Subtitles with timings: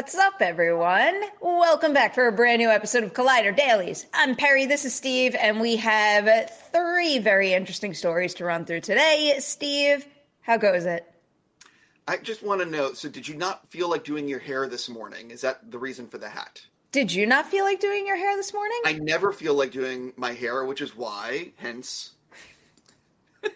[0.00, 1.24] What's up, everyone?
[1.42, 4.06] Welcome back for a brand new episode of Collider Dailies.
[4.14, 8.80] I'm Perri, this is Steve, and we have three very interesting stories to run through
[8.80, 9.36] today.
[9.40, 10.06] Steve,
[10.40, 11.04] how goes it?
[12.08, 14.88] I just want to know so, did you not feel like doing your hair this
[14.88, 15.30] morning?
[15.30, 16.62] Is that the reason for the hat?
[16.92, 18.80] Did you not feel like doing your hair this morning?
[18.86, 22.12] I never feel like doing my hair, which is why, hence.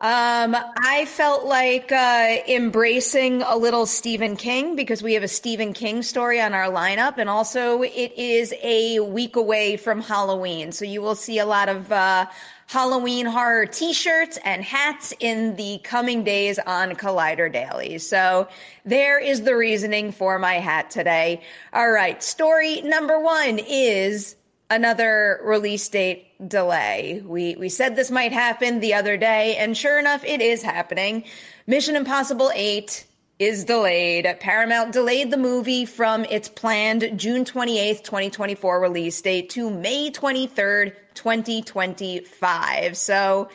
[0.00, 5.72] Um, I felt like uh, embracing a little Stephen King because we have a Stephen
[5.72, 10.84] King story on our lineup, and also it is a week away from Halloween, so
[10.84, 12.26] you will see a lot of uh,
[12.68, 17.98] Halloween horror T-shirts and hats in the coming days on Collider Daily.
[17.98, 18.46] So
[18.84, 21.42] there is the reasoning for my hat today.
[21.72, 24.36] All right, story number one is
[24.70, 27.22] another release date delay.
[27.24, 31.24] We we said this might happen the other day and sure enough it is happening.
[31.66, 33.04] Mission Impossible 8
[33.38, 34.26] is delayed.
[34.40, 40.94] Paramount delayed the movie from its planned June 28th, 2024 release date to May 23rd,
[41.14, 42.96] 2025.
[42.96, 43.48] So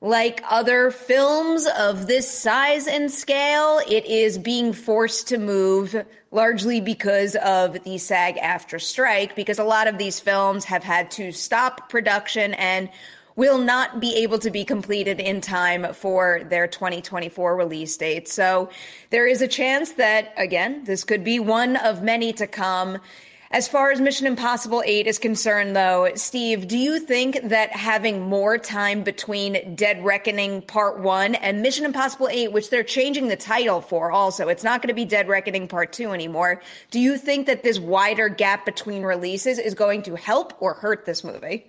[0.00, 5.94] like other films of this size and scale, it is being forced to move
[6.30, 11.10] largely because of the SAG AFTRA strike, because a lot of these films have had
[11.12, 12.88] to stop production and
[13.36, 18.28] will not be able to be completed in time for their 2024 release date.
[18.28, 18.68] So
[19.10, 22.98] there is a chance that, again, this could be one of many to come.
[23.52, 28.20] As far as Mission Impossible 8 is concerned, though, Steve, do you think that having
[28.20, 33.34] more time between Dead Reckoning Part 1 and Mission Impossible 8, which they're changing the
[33.34, 36.62] title for also, it's not going to be Dead Reckoning Part 2 anymore,
[36.92, 41.04] do you think that this wider gap between releases is going to help or hurt
[41.04, 41.66] this movie?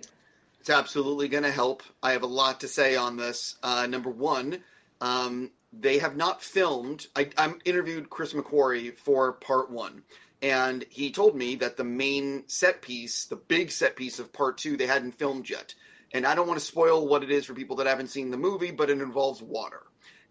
[0.60, 1.82] It's absolutely going to help.
[2.00, 3.56] I have a lot to say on this.
[3.60, 4.60] Uh, number one,
[5.00, 7.08] um, they have not filmed.
[7.16, 10.04] I, I interviewed Chris McQuarrie for Part 1
[10.42, 14.58] and he told me that the main set piece, the big set piece of part
[14.58, 15.74] two, they hadn't filmed yet.
[16.12, 18.36] And I don't want to spoil what it is for people that haven't seen the
[18.36, 19.82] movie, but it involves water.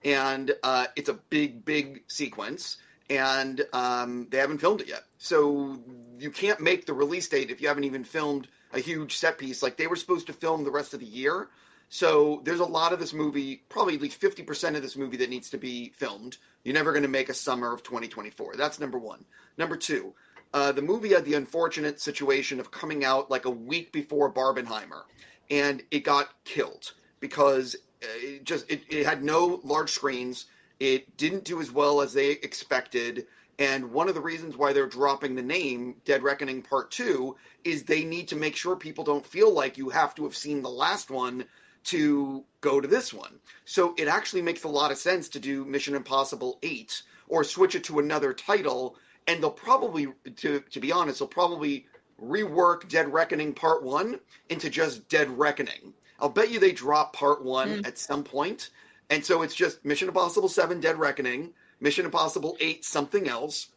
[0.03, 2.77] And uh, it's a big, big sequence,
[3.09, 5.03] and um, they haven't filmed it yet.
[5.17, 5.79] So
[6.19, 9.63] you can't make the release date if you haven't even filmed a huge set piece.
[9.63, 11.47] Like they were supposed to film the rest of the year.
[11.93, 15.29] So there's a lot of this movie, probably at least 50% of this movie that
[15.29, 16.37] needs to be filmed.
[16.63, 18.55] You're never going to make a summer of 2024.
[18.55, 19.25] That's number one.
[19.57, 20.13] Number two,
[20.53, 25.01] uh, the movie had the unfortunate situation of coming out like a week before Barbenheimer,
[25.49, 30.45] and it got killed because uh, it just it, it had no large screens.
[30.79, 33.27] It didn't do as well as they expected.
[33.59, 37.35] And one of the reasons why they're dropping the name Dead Reckoning Part 2
[37.65, 40.61] is they need to make sure people don't feel like you have to have seen
[40.61, 41.43] the last one
[41.85, 43.39] to go to this one.
[43.65, 47.75] So it actually makes a lot of sense to do Mission Impossible 8 or switch
[47.75, 48.95] it to another title.
[49.27, 50.07] And they'll probably,
[50.37, 51.85] to, to be honest, they'll probably
[52.21, 54.19] rework Dead Reckoning Part 1
[54.49, 55.93] into just Dead Reckoning.
[56.19, 57.87] I'll bet you they drop Part 1 mm.
[57.87, 58.69] at some point.
[59.09, 63.67] And so it's just Mission Impossible 7 Dead Reckoning, Mission Impossible 8 something else.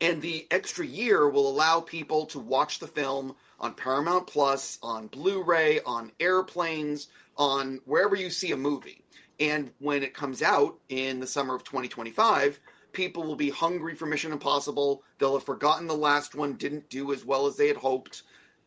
[0.00, 5.06] And the extra year will allow people to watch the film on Paramount Plus, on
[5.06, 9.02] Blu ray, on airplanes, on wherever you see a movie.
[9.40, 12.60] And when it comes out in the summer of 2025,
[12.92, 15.02] people will be hungry for Mission Impossible.
[15.18, 18.22] They'll have forgotten the last one didn't do as well as they had hoped.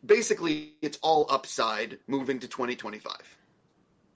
[0.05, 3.38] basically it's all upside moving to 2025.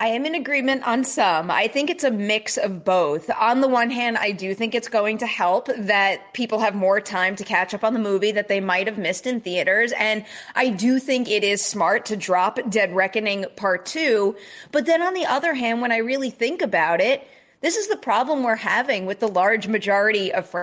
[0.03, 1.49] I am in agreement on some.
[1.49, 3.29] I think it's a mix of both.
[3.39, 6.99] On the one hand, I do think it's going to help that people have more
[6.99, 9.93] time to catch up on the movie that they might have missed in theaters.
[9.93, 14.35] And I do think it is smart to drop Dead Reckoning Part 2.
[14.73, 17.25] But then on the other hand, when I really think about it,
[17.61, 20.53] this is the problem we're having with the large majority of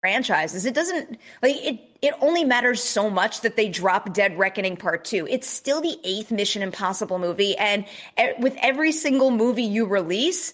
[0.00, 0.66] franchises.
[0.66, 5.04] It doesn't like it it only matters so much that they drop Dead Reckoning Part
[5.04, 5.26] 2.
[5.28, 7.84] It's still the eighth Mission Impossible movie and
[8.38, 10.52] with every single movie you release,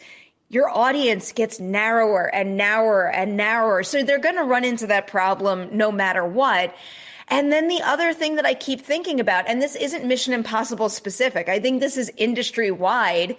[0.48, 3.82] your audience gets narrower and narrower and narrower.
[3.82, 6.74] So they're going to run into that problem no matter what.
[7.28, 10.88] And then the other thing that I keep thinking about, and this isn't Mission Impossible
[10.88, 13.36] specific, I think this is industry wide,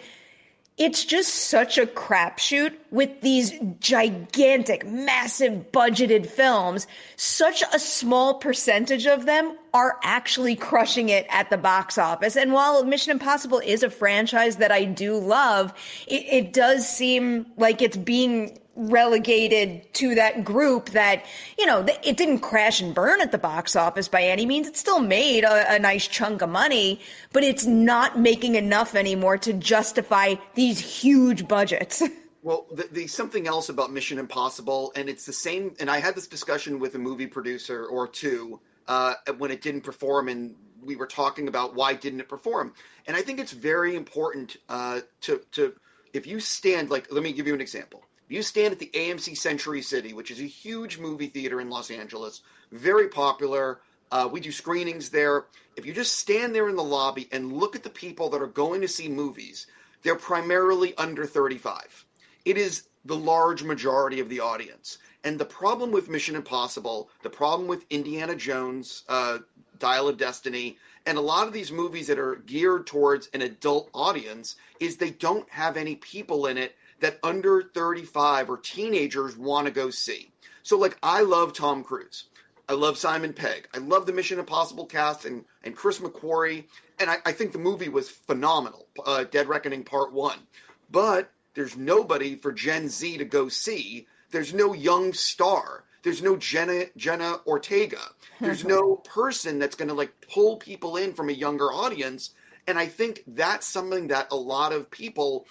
[0.77, 6.85] it's just such a crapshoot with these gigantic, massive budgeted films.
[7.15, 12.35] Such a small percentage of them are actually crushing it at the box office.
[12.35, 15.73] And while Mission Impossible is a franchise that I do love,
[16.05, 21.25] it, it does seem like it's being relegated to that group that,
[21.57, 24.67] you know, it didn't crash and burn at the box office by any means.
[24.67, 27.01] It still made a, a, nice chunk of money,
[27.33, 32.03] but it's not making enough anymore to justify these huge budgets.
[32.43, 35.75] Well, the, the, something else about Mission Impossible, and it's the same.
[35.81, 39.81] And I had this discussion with a movie producer or two uh, when it didn't
[39.81, 42.73] perform, and we were talking about why didn't it perform.
[43.05, 45.73] And I think it's very important uh, to to
[46.13, 48.03] if you stand like, let me give you an example.
[48.27, 51.89] You stand at the AMC Century City, which is a huge movie theater in Los
[51.89, 52.41] Angeles,
[52.71, 53.79] very popular.
[54.11, 55.45] Uh, we do screenings there.
[55.77, 58.47] If you just stand there in the lobby and look at the people that are
[58.47, 59.67] going to see movies,
[60.03, 62.05] they're primarily under 35.
[62.43, 64.97] It is the large majority of the audience.
[65.23, 69.39] And the problem with Mission Impossible, the problem with Indiana Jones, uh,
[69.79, 73.89] Dial of Destiny, and a lot of these movies that are geared towards an adult
[73.93, 79.67] audience is they don't have any people in it that under 35 or teenagers want
[79.67, 80.31] to go see.
[80.63, 82.25] So, like, I love Tom Cruise.
[82.69, 83.67] I love Simon Pegg.
[83.73, 86.65] I love the Mission Impossible cast and, and Chris McQuarrie.
[86.99, 90.37] And I, I think the movie was phenomenal, uh, Dead Reckoning Part 1.
[90.91, 94.07] But there's nobody for Gen Z to go see.
[94.31, 95.85] There's no young star.
[96.03, 98.01] There's no Jenna, Jenna Ortega.
[98.39, 102.35] There's no person that's going to like pull people in from a younger audience.
[102.67, 105.47] And I think that's something that a lot of people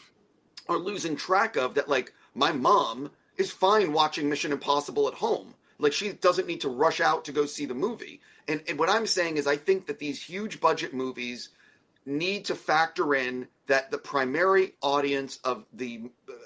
[0.69, 5.55] are losing track of that like my mom is fine watching Mission Impossible at home.
[5.79, 8.21] Like she doesn't need to rush out to go see the movie.
[8.49, 11.51] And, and what I'm saying is I think that these huge budget movies
[12.07, 16.03] need to factor in that the primary audience of the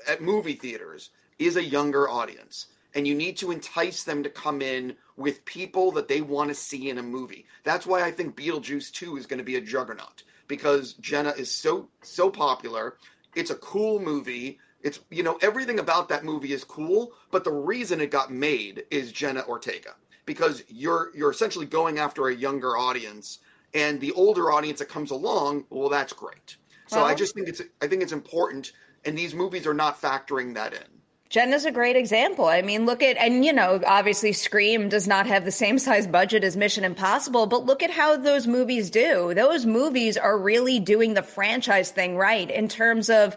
[0.08, 4.62] at movie theaters is a younger audience and you need to entice them to come
[4.62, 7.46] in with people that they want to see in a movie.
[7.62, 11.50] That's why I think Beetlejuice 2 is going to be a juggernaut because Jenna is
[11.54, 12.96] so so popular.
[13.34, 14.58] It's a cool movie.
[14.82, 18.84] It's you know everything about that movie is cool, but the reason it got made
[18.90, 19.94] is Jenna Ortega
[20.24, 23.38] because you're you're essentially going after a younger audience,
[23.74, 26.56] and the older audience that comes along, well, that's great.
[26.86, 28.72] So well, I just think it's I think it's important,
[29.04, 30.99] and these movies are not factoring that in.
[31.30, 32.46] Jenna's a great example.
[32.46, 36.08] I mean, look at, and you know, obviously Scream does not have the same size
[36.08, 39.32] budget as Mission Impossible, but look at how those movies do.
[39.32, 43.36] Those movies are really doing the franchise thing right in terms of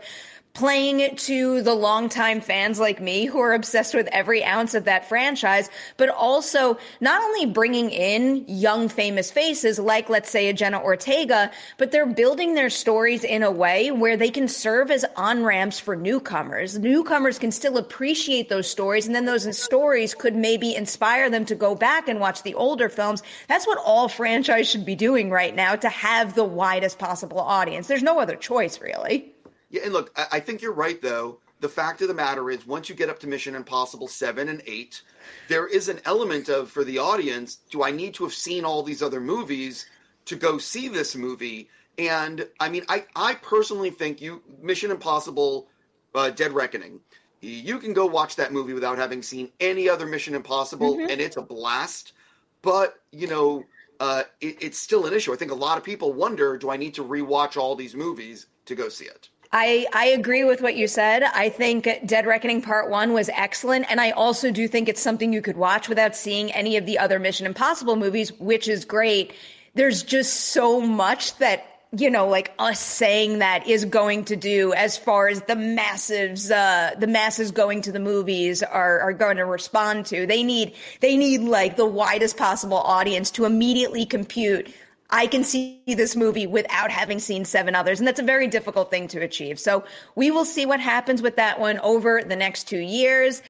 [0.53, 4.85] playing it to the longtime fans like me who are obsessed with every ounce of
[4.85, 5.67] that franchise,
[5.97, 11.49] but also not only bringing in young famous faces like, let's say, a Jenna Ortega,
[11.79, 15.79] but they're building their stories in a way where they can serve as on ramps
[15.79, 16.77] for newcomers.
[16.77, 21.55] Newcomers can still appreciate those stories, and then those stories could maybe inspire them to
[21.55, 23.23] go back and watch the older films.
[23.47, 27.87] That's what all franchise should be doing right now to have the widest possible audience.
[27.87, 29.32] There's no other choice, really.
[29.73, 31.39] Yeah, and look, I, I think you're right though.
[31.59, 34.61] The fact of the matter is, once you get up to Mission Impossible seven and
[34.67, 35.01] eight,
[35.47, 37.57] there is an element of for the audience.
[37.71, 39.87] Do I need to have seen all these other movies
[40.25, 41.69] to go see this movie?
[41.97, 45.67] And I mean, I I personally think you Mission Impossible,
[46.13, 46.99] uh, Dead Reckoning.
[47.41, 51.09] You can go watch that movie without having seen any other Mission Impossible, mm-hmm.
[51.09, 52.13] and it's a blast.
[52.61, 53.63] But you know,
[53.99, 55.33] uh, it, it's still an issue.
[55.33, 58.45] I think a lot of people wonder: Do I need to rewatch all these movies
[58.65, 59.29] to go see it?
[59.55, 61.21] I, I agree with what you said.
[61.21, 63.85] I think Dead Reckoning Part 1 was excellent.
[63.87, 66.97] And I also do think it's something you could watch without seeing any of the
[66.97, 69.33] other Mission Impossible movies, which is great.
[69.75, 74.73] There's just so much that you know, like us saying that is going to do
[74.73, 79.37] as far as the masses, uh, the masses going to the movies are, are going
[79.37, 80.25] to respond to.
[80.25, 84.73] They need, they need like the widest possible audience to immediately compute
[85.13, 87.99] I can see this movie without having seen seven others.
[87.99, 89.59] And that's a very difficult thing to achieve.
[89.59, 89.83] So
[90.15, 93.43] we will see what happens with that one over the next two years.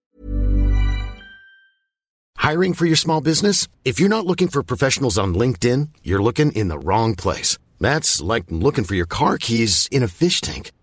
[2.36, 3.70] Hiring for your small business?
[3.86, 7.58] If you're not looking for professionals on LinkedIn, you're looking in the wrong place.
[7.80, 10.74] That's like looking for your car keys in a fish tank.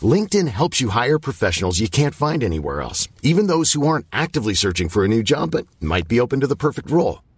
[0.00, 4.54] LinkedIn helps you hire professionals you can't find anywhere else, even those who aren't actively
[4.54, 7.18] searching for a new job but might be open to the perfect role.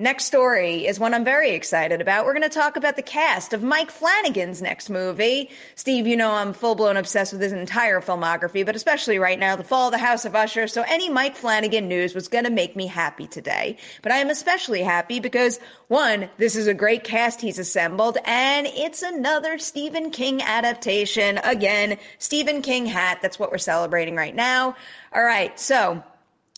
[0.00, 2.24] Next story is one I'm very excited about.
[2.24, 5.50] We're going to talk about the cast of Mike Flanagan's next movie.
[5.74, 9.56] Steve, you know I'm full blown obsessed with his entire filmography, but especially right now,
[9.56, 10.68] The Fall of the House of Usher.
[10.68, 13.76] So any Mike Flanagan news was going to make me happy today.
[14.00, 18.68] But I am especially happy because one, this is a great cast he's assembled, and
[18.68, 21.36] it's another Stephen King adaptation.
[21.44, 23.18] Again, Stephen King hat.
[23.20, 24.76] That's what we're celebrating right now.
[25.12, 25.60] All right.
[25.60, 26.02] So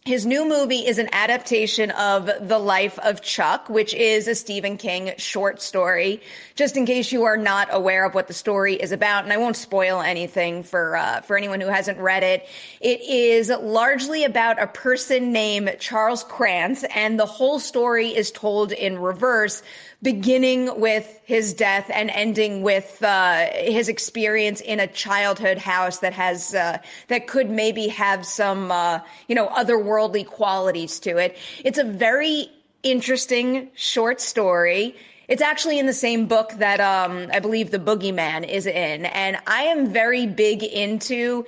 [0.04, 4.76] his new movie is an adaptation of The Life of Chuck, which is a Stephen
[4.76, 6.20] King short story.
[6.56, 9.36] Just in case you are not aware of what the story is about, and I
[9.36, 12.48] won't spoil anything for uh, for anyone who hasn't read it.
[12.80, 18.72] It is largely about a person named Charles Krantz, and the whole story is told
[18.72, 19.62] in reverse
[20.02, 26.12] beginning with his death and ending with uh, his experience in a childhood house that
[26.12, 26.78] has uh,
[27.08, 31.36] that could maybe have some uh, you know otherworldly qualities to it.
[31.64, 32.48] It's a very
[32.82, 34.96] interesting short story.
[35.28, 39.38] It's actually in the same book that um, I believe the Boogeyman is in, and
[39.46, 41.46] I am very big into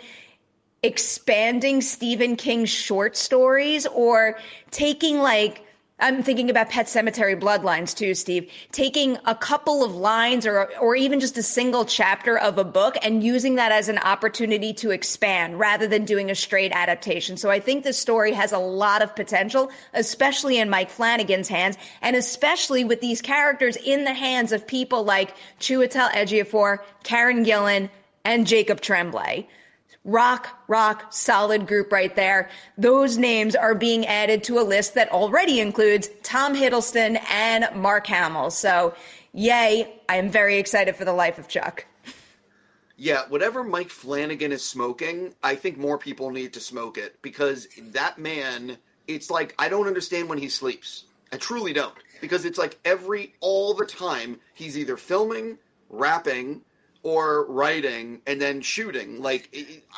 [0.85, 4.39] expanding Stephen King's short stories or
[4.71, 5.64] taking like
[6.01, 8.51] I'm thinking about Pet Sematary Bloodlines too, Steve.
[8.73, 12.97] Taking a couple of lines or or even just a single chapter of a book
[13.03, 17.37] and using that as an opportunity to expand rather than doing a straight adaptation.
[17.37, 21.77] So I think this story has a lot of potential, especially in Mike Flanagan's hands
[22.03, 27.89] and especially with these characters in the hands of people like Chiwetel Ejiofor, Karen Gillan,
[28.25, 29.47] and Jacob Tremblay
[30.05, 32.51] rock, rock, solid group right there.
[32.77, 38.07] Those names are being added to a list that already includes Tom Hiddleston and Mark
[38.07, 38.51] Hamill.
[38.51, 38.95] So,
[39.33, 41.87] yay, I am very excited for the life of Chuck.
[42.97, 47.67] Yeah, whatever Mike Flanagan is smoking, I think more people need to smoke it because
[47.93, 51.05] that man, it's like I don't understand when he sleeps.
[51.33, 51.95] I truly don't.
[52.21, 55.59] Because it's like every all the time he's either filming,
[55.91, 56.63] wrapping,
[57.05, 59.23] or writing and then shooting.
[59.23, 59.55] Like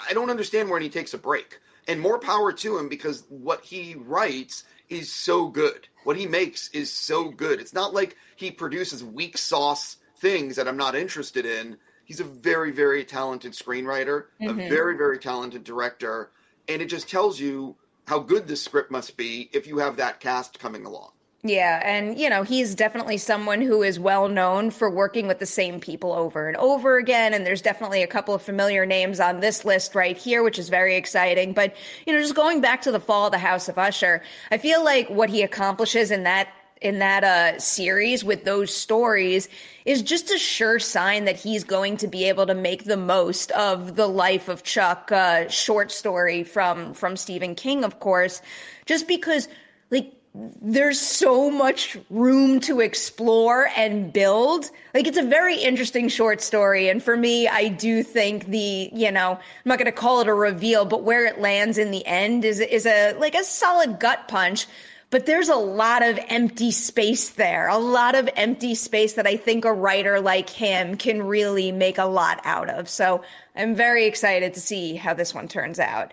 [0.08, 1.58] I don't understand when he takes a break.
[1.88, 5.88] And more power to him because what he writes is so good.
[6.02, 7.60] What he makes is so good.
[7.60, 11.76] It's not like he produces weak sauce things that I'm not interested in.
[12.04, 14.60] He's a very, very talented screenwriter, mm-hmm.
[14.60, 16.30] a very, very talented director,
[16.68, 20.20] and it just tells you how good this script must be if you have that
[20.20, 21.10] cast coming along.
[21.48, 25.46] Yeah, and you know, he's definitely someone who is well known for working with the
[25.46, 27.34] same people over and over again.
[27.34, 30.68] And there's definitely a couple of familiar names on this list right here, which is
[30.68, 31.52] very exciting.
[31.52, 31.76] But,
[32.06, 34.84] you know, just going back to the fall of the House of Usher, I feel
[34.84, 36.48] like what he accomplishes in that
[36.82, 39.48] in that uh, series with those stories
[39.86, 43.50] is just a sure sign that he's going to be able to make the most
[43.52, 48.42] of the life of Chuck uh, short story from from Stephen King, of course,
[48.84, 49.48] just because
[49.90, 50.15] like
[50.60, 54.70] there's so much room to explore and build.
[54.92, 56.88] Like it's a very interesting short story.
[56.88, 60.28] And for me, I do think the, you know, I'm not going to call it
[60.28, 63.98] a reveal, but where it lands in the end is, is a, like a solid
[63.98, 64.66] gut punch.
[65.08, 69.36] But there's a lot of empty space there, a lot of empty space that I
[69.36, 72.88] think a writer like him can really make a lot out of.
[72.88, 73.22] So
[73.54, 76.12] I'm very excited to see how this one turns out.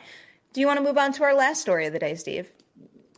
[0.54, 2.52] Do you want to move on to our last story of the day, Steve?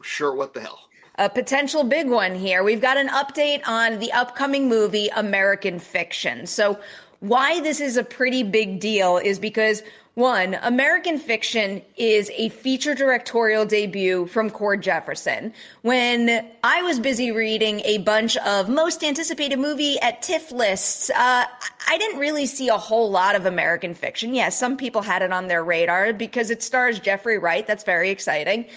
[0.01, 0.79] Sure, what the hell?
[1.17, 2.63] A potential big one here.
[2.63, 6.45] We've got an update on the upcoming movie American Fiction.
[6.47, 6.79] So,
[7.21, 9.81] why this is a pretty big deal is because
[10.15, 15.53] one, American Fiction is a feature directorial debut from Cord Jefferson.
[15.81, 21.45] When I was busy reading a bunch of most anticipated movie at TIFF lists, uh,
[21.87, 24.33] I didn't really see a whole lot of American Fiction.
[24.33, 27.67] Yes, yeah, some people had it on their radar because it stars Jeffrey Wright.
[27.67, 28.67] That's very exciting.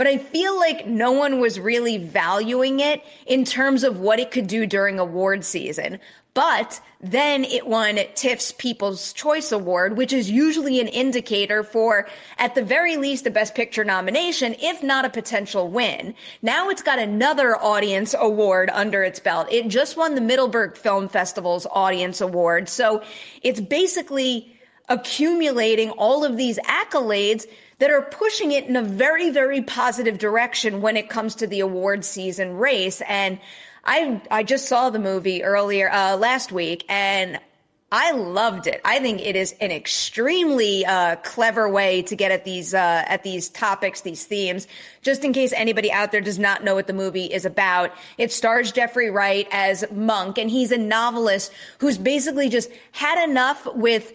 [0.00, 4.30] But I feel like no one was really valuing it in terms of what it
[4.30, 6.00] could do during award season.
[6.32, 12.54] But then it won TIFF's People's Choice Award, which is usually an indicator for, at
[12.54, 16.14] the very least, a Best Picture nomination, if not a potential win.
[16.40, 19.48] Now it's got another audience award under its belt.
[19.52, 22.70] It just won the Middleburg Film Festival's Audience Award.
[22.70, 23.02] So
[23.42, 24.56] it's basically
[24.90, 27.46] accumulating all of these accolades
[27.78, 31.60] that are pushing it in a very, very positive direction when it comes to the
[31.60, 33.00] award season race.
[33.08, 33.40] And
[33.84, 37.40] I I just saw the movie earlier uh, last week, and
[37.92, 38.80] I loved it.
[38.84, 43.22] I think it is an extremely uh, clever way to get at these uh, at
[43.22, 44.68] these topics, these themes.
[45.00, 48.30] Just in case anybody out there does not know what the movie is about, it
[48.30, 54.12] stars Jeffrey Wright as Monk, and he's a novelist who's basically just had enough with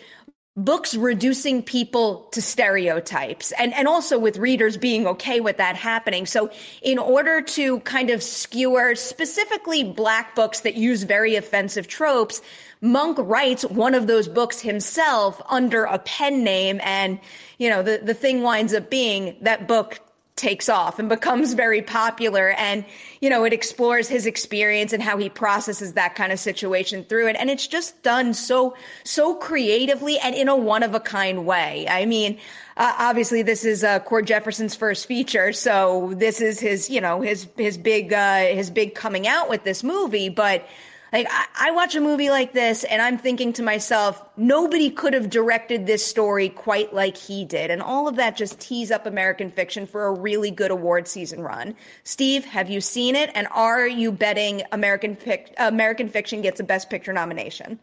[0.58, 6.26] books reducing people to stereotypes and, and also with readers being okay with that happening.
[6.26, 6.50] So
[6.82, 12.42] in order to kind of skewer specifically black books that use very offensive tropes,
[12.80, 16.80] Monk writes one of those books himself under a pen name.
[16.84, 17.20] And,
[17.58, 20.00] you know, the, the thing winds up being that book
[20.36, 22.84] takes off and becomes very popular and
[23.22, 27.28] you know it explores his experience and how he processes that kind of situation through
[27.28, 27.38] it.
[27.40, 28.76] And it's just done so
[29.06, 31.88] so creatively and in a one of a kind way.
[31.88, 32.38] I mean
[32.76, 37.48] uh, obviously this is uh, jefferson's first feature so this is his you know his
[37.56, 40.68] his big uh, his big coming out with this movie but
[41.16, 45.14] like I, I, watch a movie like this and I'm thinking to myself, nobody could
[45.14, 47.72] have directed this story quite like he did.
[47.72, 51.42] And all of that just tees up American fiction for a really good award season
[51.42, 51.74] run.
[52.04, 53.30] Steve, have you seen it?
[53.34, 55.18] And are you betting American
[55.58, 57.80] American fiction gets a best picture nomination?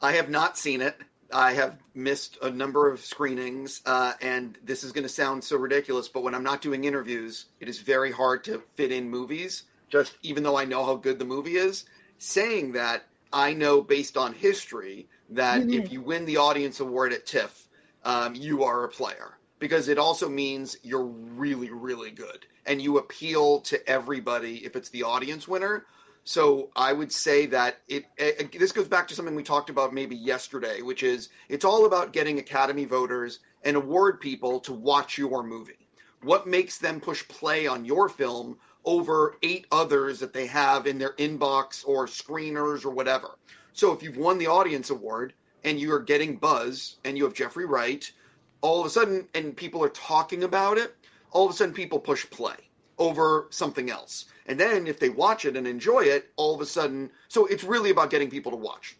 [0.00, 0.96] I have not seen it.
[1.30, 5.58] I have missed a number of screenings, uh, and this is going to sound so
[5.58, 9.64] ridiculous, but when I'm not doing interviews, it is very hard to fit in movies.
[9.90, 11.84] Just even though I know how good the movie is,
[12.18, 15.72] saying that, I know based on history that mm-hmm.
[15.72, 17.68] if you win the audience award at TIFF,
[18.04, 22.98] um, you are a player because it also means you're really, really good and you
[22.98, 25.86] appeal to everybody if it's the audience winner.
[26.22, 29.92] So I would say that it, it, this goes back to something we talked about
[29.92, 35.18] maybe yesterday, which is it's all about getting Academy voters and award people to watch
[35.18, 35.88] your movie.
[36.22, 40.98] What makes them push play on your film over eight others that they have in
[40.98, 43.38] their inbox or screeners or whatever.
[43.72, 45.32] So if you've won the audience award
[45.64, 48.10] and you are getting buzz and you have Jeffrey Wright,
[48.60, 50.94] all of a sudden, and people are talking about it,
[51.32, 52.56] all of a sudden people push play
[52.98, 54.26] over something else.
[54.46, 57.64] And then if they watch it and enjoy it, all of a sudden, so it's
[57.64, 58.96] really about getting people to watch.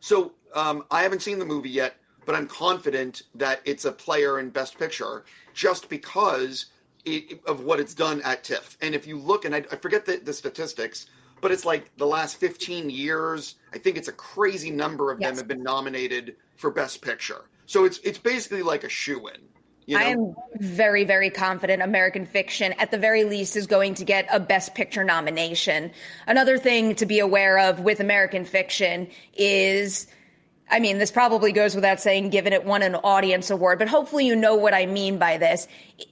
[0.00, 4.38] So um, I haven't seen the movie yet, but I'm confident that it's a player
[4.38, 5.24] in Best Picture
[5.54, 6.66] just because
[7.04, 8.76] it, of what it's done at TIFF.
[8.80, 11.06] And if you look, and I, I forget the, the, statistics,
[11.40, 15.30] but it's like the last 15 years, I think it's a crazy number of yes.
[15.30, 17.42] them have been nominated for Best Picture.
[17.66, 19.40] So it's it's basically like a shoe in.
[19.86, 20.04] You know?
[20.04, 24.26] I am very, very confident American Fiction, at the very least, is going to get
[24.30, 25.90] a Best Picture nomination.
[26.26, 30.06] Another thing to be aware of with American Fiction is
[30.72, 34.26] I mean, this probably goes without saying, given it won an audience award, but hopefully
[34.26, 35.68] you know what I mean by this.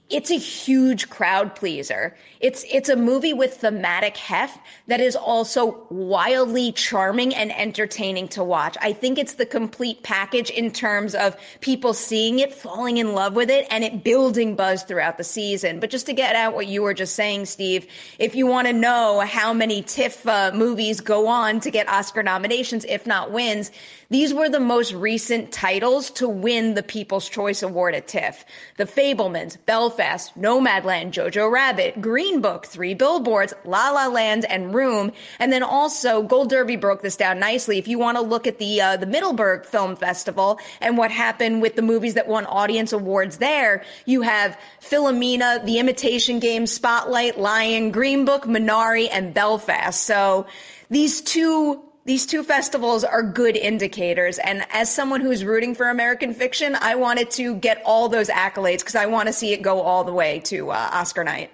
[0.09, 2.15] It's a huge crowd pleaser.
[2.39, 8.43] It's, it's a movie with thematic heft that is also wildly charming and entertaining to
[8.43, 8.75] watch.
[8.81, 13.35] I think it's the complete package in terms of people seeing it, falling in love
[13.35, 15.79] with it, and it building buzz throughout the season.
[15.79, 17.87] But just to get out what you were just saying, Steve,
[18.19, 22.23] if you want to know how many TIFF uh, movies go on to get Oscar
[22.23, 23.71] nominations, if not wins,
[24.09, 28.43] these were the most recent titles to win the People's Choice Award at TIFF.
[28.75, 35.11] The Fabelmans, Belfast, Nomadland, Jojo Rabbit, Green Book, Three Billboards, La La Land, and Room.
[35.39, 37.79] And then also Gold Derby broke this down nicely.
[37.79, 41.63] If you want to look at the uh, the Middleburg Film Festival and what happened
[41.63, 47.39] with the movies that won audience awards there, you have Philomena, The Imitation Game, Spotlight,
[47.39, 49.99] Lion, Green Book, Minari, and Belfast.
[49.99, 50.45] So
[50.91, 54.39] these two these two festivals are good indicators.
[54.39, 58.79] And as someone who's rooting for American fiction, I wanted to get all those accolades
[58.79, 61.51] because I want to see it go all the way to uh, Oscar night.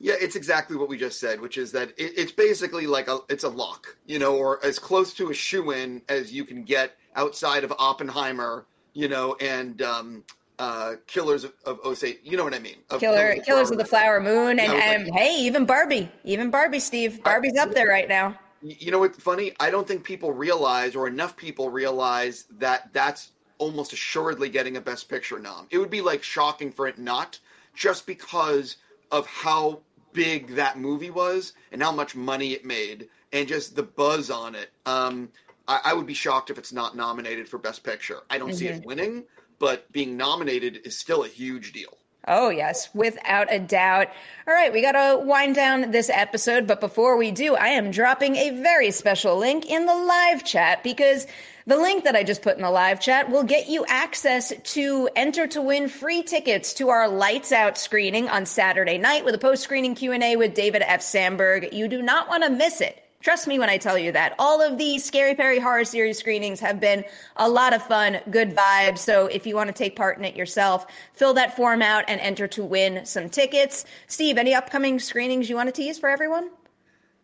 [0.00, 3.20] Yeah, it's exactly what we just said, which is that it, it's basically like a
[3.28, 6.64] it's a lock, you know, or as close to a shoe in as you can
[6.64, 10.24] get outside of Oppenheimer, you know, and um,
[10.58, 12.18] uh, Killers of, of Osage.
[12.24, 12.76] You know what I mean?
[12.90, 16.50] Of Killer, Killers, Killers of the Flower Moon, and, and like, hey, even Barbie, even
[16.50, 19.52] Barbie, Steve, Barbie's I, up there right now you know what's funny?
[19.60, 24.80] I don't think people realize, or enough people realize, that that's almost assuredly getting a
[24.80, 25.66] Best Picture nom.
[25.70, 27.38] It would be like shocking for it not,
[27.74, 28.76] just because
[29.12, 29.80] of how
[30.12, 34.54] big that movie was and how much money it made and just the buzz on
[34.54, 34.70] it.
[34.86, 35.28] Um,
[35.68, 38.20] I, I would be shocked if it's not nominated for Best Picture.
[38.30, 38.56] I don't mm-hmm.
[38.56, 38.86] see it mm-hmm.
[38.86, 39.24] winning,
[39.58, 41.98] but being nominated is still a huge deal.
[42.26, 44.08] Oh, yes, without a doubt.
[44.48, 47.90] All right, we got to wind down this episode, but before we do, I am
[47.90, 51.26] dropping a very special link in the live chat because
[51.66, 55.08] the link that I just put in the live chat will get you access to
[55.14, 59.38] enter to win free tickets to our lights out screening on Saturday night with a
[59.38, 61.02] post screening Q&A with David F.
[61.02, 61.74] Sandberg.
[61.74, 63.03] You do not want to miss it.
[63.24, 64.34] Trust me when I tell you that.
[64.38, 67.06] All of the Scary Perri Horror Series screenings have been
[67.36, 68.98] a lot of fun, good vibes.
[68.98, 72.20] So if you want to take part in it yourself, fill that form out and
[72.20, 73.86] enter to win some tickets.
[74.08, 76.50] Steve, any upcoming screenings you want to tease for everyone?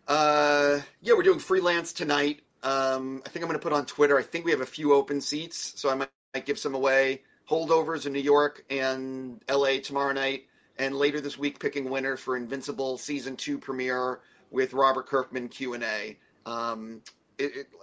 [0.09, 2.41] Uh, yeah, we're doing freelance tonight.
[2.63, 4.19] Um, I think I'm going to put on Twitter.
[4.19, 7.21] I think we have a few open seats, so I might, might give some away.
[7.47, 10.47] Holdovers in New York and LA tomorrow night,
[10.79, 15.75] and later this week, picking winners for Invincible season two premiere with Robert Kirkman Q
[15.75, 16.19] and A.
[16.47, 17.03] Um,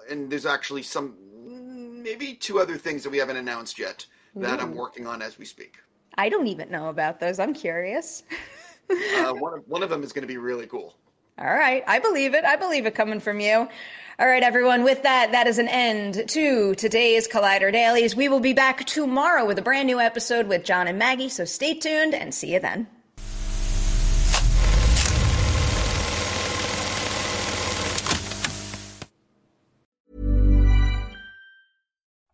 [0.09, 1.15] and there's actually some,
[2.03, 4.63] maybe two other things that we haven't announced yet that Ooh.
[4.63, 5.77] I'm working on as we speak.
[6.17, 7.39] I don't even know about those.
[7.39, 8.23] I'm curious.
[8.89, 10.95] uh, one of one of them is going to be really cool.
[11.39, 12.43] All right, I believe it.
[12.43, 13.67] I believe it coming from you.
[14.19, 14.83] All right, everyone.
[14.83, 18.15] With that, that is an end to today's Collider Dailies.
[18.15, 21.29] We will be back tomorrow with a brand new episode with John and Maggie.
[21.29, 22.87] So stay tuned and see you then.